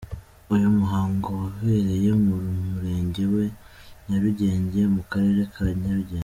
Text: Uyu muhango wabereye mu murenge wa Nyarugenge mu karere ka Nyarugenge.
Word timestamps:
Uyu 0.53 0.67
muhango 0.77 1.27
wabereye 1.41 2.09
mu 2.25 2.35
murenge 2.71 3.23
wa 3.33 3.45
Nyarugenge 4.07 4.79
mu 4.95 5.01
karere 5.11 5.41
ka 5.53 5.63
Nyarugenge. 5.79 6.19